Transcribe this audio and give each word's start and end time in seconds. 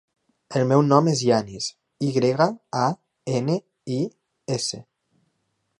El 0.59 0.63
meu 0.69 0.79
nom 0.85 1.09
és 1.11 1.21
Yanis: 1.25 1.67
i 2.07 2.11
grega, 2.15 2.49
a, 2.85 2.89
ena, 3.41 3.61
i, 3.99 4.01
essa. 4.59 4.83